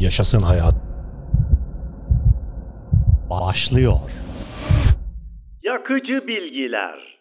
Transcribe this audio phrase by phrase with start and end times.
[0.00, 0.74] Yaşasın hayat.
[3.30, 3.98] Başlıyor.
[5.62, 7.18] Yakıcı bilgiler.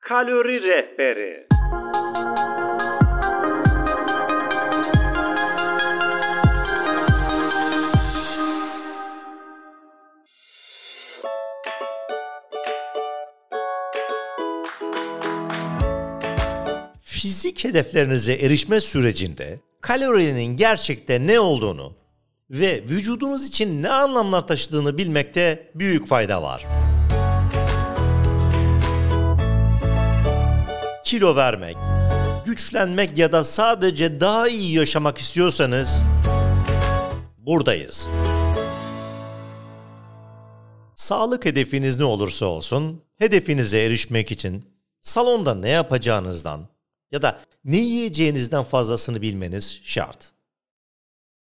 [0.00, 1.46] Kalori rehberi.
[17.02, 22.03] Fizik hedeflerinize erişme sürecinde kalorinin gerçekte ne olduğunu
[22.50, 26.66] ve vücudunuz için ne anlamlar taşıdığını bilmekte büyük fayda var.
[31.04, 31.76] Kilo vermek,
[32.46, 36.02] güçlenmek ya da sadece daha iyi yaşamak istiyorsanız
[37.38, 38.08] buradayız.
[40.94, 44.64] Sağlık hedefiniz ne olursa olsun, hedefinize erişmek için
[45.02, 46.68] salonda ne yapacağınızdan
[47.12, 50.33] ya da ne yiyeceğinizden fazlasını bilmeniz şart.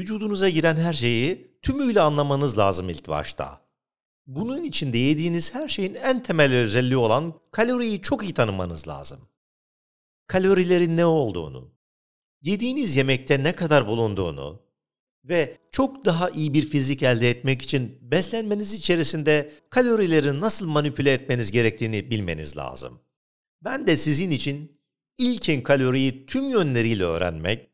[0.00, 3.60] Vücudunuza giren her şeyi tümüyle anlamanız lazım ilk başta.
[4.26, 9.20] Bunun için de yediğiniz her şeyin en temel özelliği olan kaloriyi çok iyi tanımanız lazım.
[10.26, 11.74] Kalorilerin ne olduğunu,
[12.42, 14.62] yediğiniz yemekte ne kadar bulunduğunu
[15.24, 21.52] ve çok daha iyi bir fizik elde etmek için beslenmeniz içerisinde kalorileri nasıl manipüle etmeniz
[21.52, 23.00] gerektiğini bilmeniz lazım.
[23.64, 24.80] Ben de sizin için
[25.18, 27.69] ilkin kaloriyi tüm yönleriyle öğrenmek,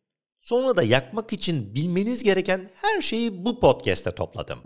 [0.46, 4.58] sonra da yakmak için bilmeniz gereken her şeyi bu podcast'te topladım.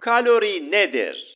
[0.00, 1.34] Kalori nedir?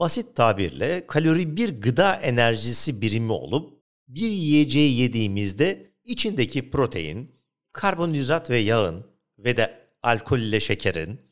[0.00, 7.34] Basit tabirle kalori bir gıda enerjisi birimi olup bir yiyeceği yediğimizde içindeki protein,
[7.72, 9.06] karbonhidrat ve yağın
[9.38, 11.31] ve de alkol ile şekerin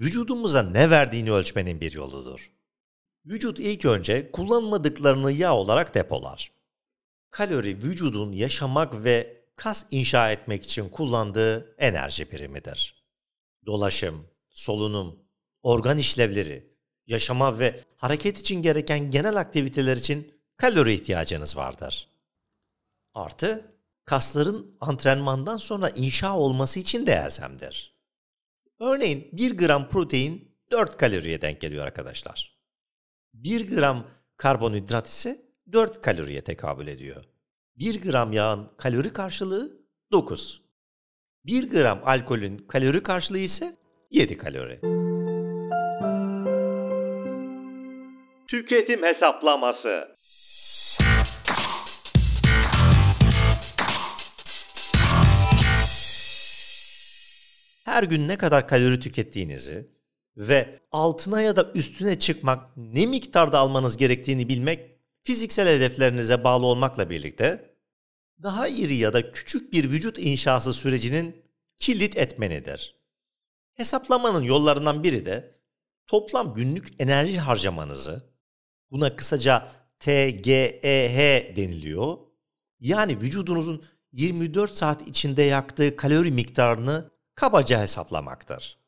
[0.00, 2.52] vücudumuza ne verdiğini ölçmenin bir yoludur.
[3.26, 6.52] Vücut ilk önce kullanmadıklarını yağ olarak depolar.
[7.30, 13.04] Kalori vücudun yaşamak ve kas inşa etmek için kullandığı enerji birimidir.
[13.66, 15.18] Dolaşım, solunum,
[15.62, 16.74] organ işlevleri,
[17.06, 22.08] yaşama ve hareket için gereken genel aktiviteler için kalori ihtiyacınız vardır.
[23.14, 23.74] Artı
[24.04, 27.93] kasların antrenmandan sonra inşa olması için de elzemdir.
[28.80, 32.58] Örneğin 1 gram protein 4 kaloriye denk geliyor arkadaşlar.
[33.34, 35.36] 1 gram karbonhidrat ise
[35.72, 37.24] 4 kaloriye tekabül ediyor.
[37.76, 39.72] 1 gram yağın kalori karşılığı
[40.12, 40.62] 9.
[41.44, 43.76] 1 gram alkolün kalori karşılığı ise
[44.10, 44.80] 7 kalori.
[48.48, 50.14] Tüketim hesaplaması.
[57.94, 59.86] Her gün ne kadar kalori tükettiğinizi
[60.36, 67.10] ve altına ya da üstüne çıkmak ne miktarda almanız gerektiğini bilmek fiziksel hedeflerinize bağlı olmakla
[67.10, 67.74] birlikte
[68.42, 71.42] daha iri ya da küçük bir vücut inşası sürecinin
[71.78, 72.96] kilit etmenidir.
[73.74, 75.60] Hesaplamanın yollarından biri de
[76.06, 78.22] toplam günlük enerji harcamanızı,
[78.90, 79.68] buna kısaca
[80.00, 82.18] TGEH deniliyor.
[82.80, 88.78] Yani vücudunuzun 24 saat içinde yaktığı kalori miktarını kabaca hesaplamaktır.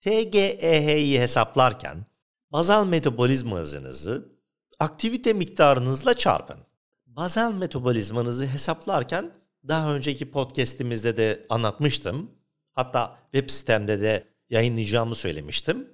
[0.00, 2.06] TGEH'yi hesaplarken
[2.52, 4.32] bazal metabolizma hızınızı
[4.78, 6.58] aktivite miktarınızla çarpın.
[7.06, 9.32] Bazal metabolizmanızı hesaplarken
[9.68, 12.30] daha önceki podcast'imizde de anlatmıştım.
[12.72, 15.88] Hatta web sitemde de yayınlayacağımı söylemiştim.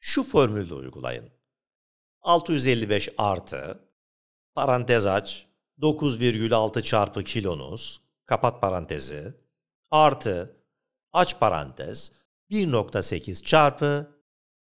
[0.00, 1.30] Şu formülü uygulayın.
[2.20, 3.80] 655 artı
[4.54, 5.46] parantez aç
[5.80, 9.34] 9,6 çarpı kilonuz kapat parantezi
[9.90, 10.56] artı
[11.16, 12.12] aç parantez
[12.50, 14.20] 1.8 çarpı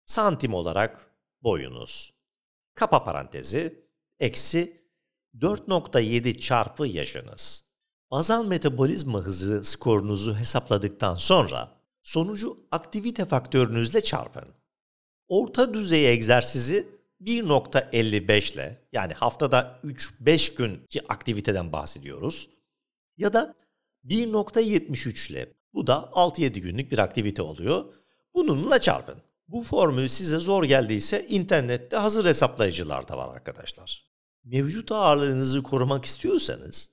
[0.04, 2.14] santim olarak boyunuz.
[2.74, 3.88] Kapa parantezi
[4.20, 4.82] eksi
[5.38, 7.64] 4.7 çarpı yaşınız.
[8.10, 14.48] Bazal metabolizma hızı skorunuzu hesapladıktan sonra sonucu aktivite faktörünüzle çarpın.
[15.28, 16.88] Orta düzey egzersizi
[17.20, 22.48] 1.55 ile yani haftada 3-5 gün aktiviteden bahsediyoruz
[23.16, 23.54] ya da
[24.04, 27.84] 1.73 ile bu da 6-7 günlük bir aktivite oluyor.
[28.34, 29.16] Bununla çarpın.
[29.48, 34.04] Bu formül size zor geldiyse internette hazır hesaplayıcılar da var arkadaşlar.
[34.44, 36.90] Mevcut ağırlığınızı korumak istiyorsanız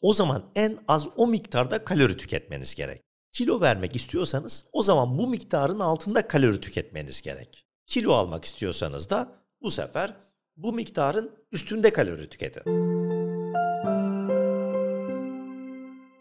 [0.00, 3.02] o zaman en az o miktarda kalori tüketmeniz gerek.
[3.30, 7.66] Kilo vermek istiyorsanız o zaman bu miktarın altında kalori tüketmeniz gerek.
[7.86, 9.32] Kilo almak istiyorsanız da
[9.62, 10.14] bu sefer
[10.56, 12.62] bu miktarın üstünde kalori tüketin.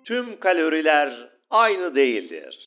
[0.05, 2.65] Tüm kaloriler aynı değildir.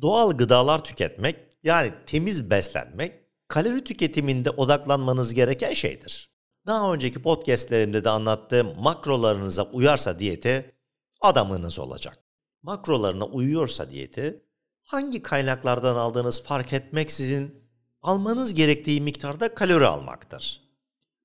[0.00, 3.12] Doğal gıdalar tüketmek yani temiz beslenmek
[3.48, 6.32] kalori tüketiminde odaklanmanız gereken şeydir.
[6.66, 10.74] Daha önceki podcastlerimde de anlattığım makrolarınıza uyarsa diyeti
[11.20, 12.18] adamınız olacak.
[12.62, 14.42] Makrolarına uyuyorsa diyeti
[14.82, 17.62] hangi kaynaklardan aldığınız fark etmeksizin
[18.02, 20.61] almanız gerektiği miktarda kalori almaktır.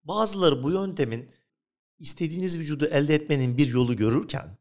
[0.08, 1.32] Bazıları bu yöntemin
[2.00, 4.58] istediğiniz vücudu elde etmenin bir yolu görürken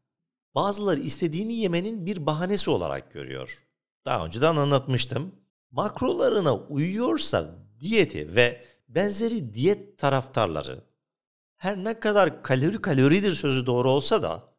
[0.55, 3.67] bazıları istediğini yemenin bir bahanesi olarak görüyor.
[4.05, 5.35] Daha önceden anlatmıştım.
[5.71, 10.83] Makrolarına uyuyorsa diyeti ve benzeri diyet taraftarları
[11.55, 14.53] her ne kadar kalori kaloridir sözü doğru olsa da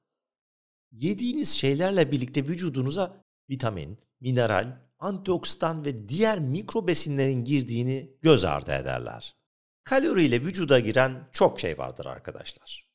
[0.92, 9.37] yediğiniz şeylerle birlikte vücudunuza vitamin, mineral, antioksidan ve diğer mikro besinlerin girdiğini göz ardı ederler.
[9.88, 12.88] Kaloriyle vücuda giren çok şey vardır arkadaşlar.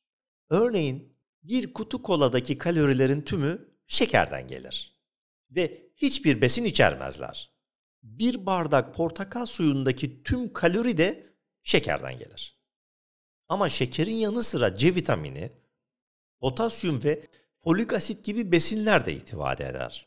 [0.50, 4.98] Örneğin bir kutu koladaki kalorilerin tümü şekerden gelir
[5.50, 7.52] ve hiçbir besin içermezler.
[8.02, 12.58] Bir bardak portakal suyundaki tüm kalori de şekerden gelir.
[13.48, 15.52] Ama şekerin yanı sıra C vitamini,
[16.40, 17.26] potasyum ve
[17.58, 20.06] folik asit gibi besinler de ihtiva eder.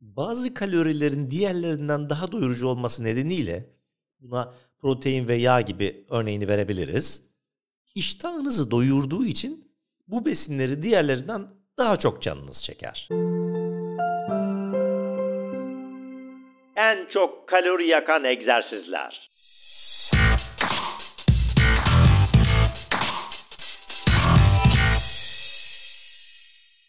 [0.00, 3.76] Bazı kalorilerin diğerlerinden daha doyurucu olması nedeniyle
[4.20, 4.54] buna
[4.86, 7.30] protein ve yağ gibi örneğini verebiliriz.
[7.94, 9.72] İştahınızı doyurduğu için
[10.08, 11.42] bu besinleri diğerlerinden
[11.78, 13.08] daha çok canınız çeker.
[16.76, 19.28] En çok kalori yakan egzersizler.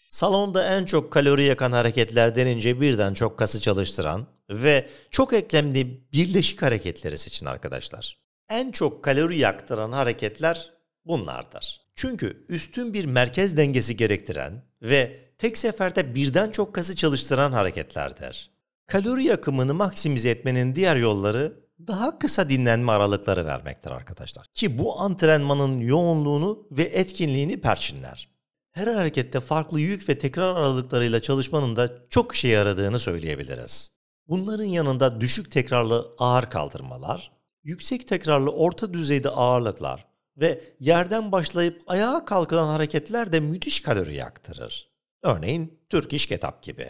[0.09, 6.61] Salonda en çok kalori yakan hareketler denince birden çok kası çalıştıran ve çok eklemli birleşik
[6.61, 8.17] hareketleri seçin arkadaşlar.
[8.49, 10.73] En çok kalori yaktıran hareketler
[11.05, 11.81] bunlardır.
[11.95, 18.51] Çünkü üstün bir merkez dengesi gerektiren ve tek seferde birden çok kası çalıştıran hareketlerdir.
[18.87, 21.53] Kalori yakımını maksimize etmenin diğer yolları
[21.87, 24.45] daha kısa dinlenme aralıkları vermektir arkadaşlar.
[24.53, 28.29] Ki bu antrenmanın yoğunluğunu ve etkinliğini perçinler
[28.77, 33.96] her harekette farklı yük ve tekrar aralıklarıyla çalışmanın da çok işe yaradığını söyleyebiliriz.
[34.29, 37.31] Bunların yanında düşük tekrarlı ağır kaldırmalar,
[37.63, 40.05] yüksek tekrarlı orta düzeyde ağırlıklar
[40.37, 44.89] ve yerden başlayıp ayağa kalkılan hareketler de müthiş kalori yaktırır.
[45.23, 46.89] Örneğin Türk İş Getap gibi.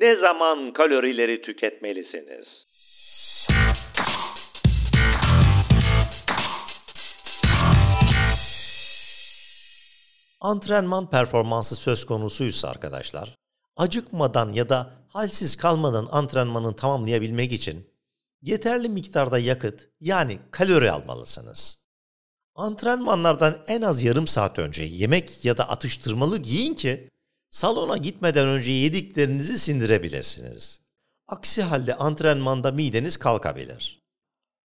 [0.00, 2.46] Ne zaman kalorileri tüketmelisiniz?
[10.40, 13.41] Antrenman performansı söz konusuysa arkadaşlar,
[13.82, 17.90] acıkmadan ya da halsiz kalmadan antrenmanı tamamlayabilmek için
[18.42, 21.82] yeterli miktarda yakıt yani kalori almalısınız.
[22.54, 27.08] Antrenmanlardan en az yarım saat önce yemek ya da atıştırmalık yiyin ki
[27.50, 30.80] salona gitmeden önce yediklerinizi sindirebilirsiniz.
[31.28, 34.02] Aksi halde antrenmanda mideniz kalkabilir.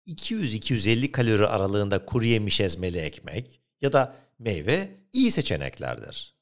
[0.08, 6.37] 200-250 kalori aralığında kuru yemiş ezmeli ekmek ya da meyve iyi seçeneklerdir.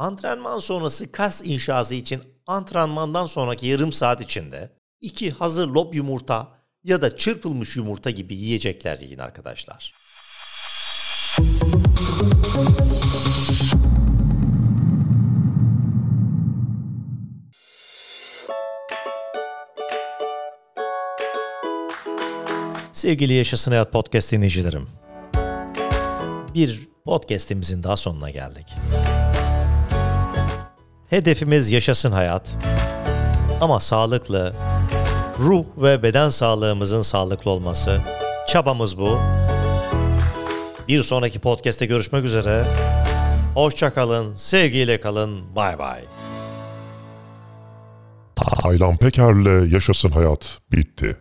[0.00, 4.70] Antrenman sonrası kas inşası için antrenmandan sonraki yarım saat içinde
[5.00, 6.48] iki hazır lob yumurta
[6.84, 9.94] ya da çırpılmış yumurta gibi yiyecekler yiyin arkadaşlar.
[22.92, 24.88] Sevgili Yaşasın Hayat Podcast dinleyicilerim.
[26.54, 28.66] Bir podcast'imizin daha sonuna geldik.
[31.10, 32.56] Hedefimiz yaşasın hayat.
[33.60, 34.52] Ama sağlıklı,
[35.38, 38.00] ruh ve beden sağlığımızın sağlıklı olması.
[38.48, 39.18] Çabamız bu.
[40.88, 42.64] Bir sonraki podcast'te görüşmek üzere.
[43.54, 45.56] Hoşça kalın, sevgiyle kalın.
[45.56, 46.04] Bay bay.
[48.36, 51.16] Taylan Peker'le Yaşasın Hayat bitti.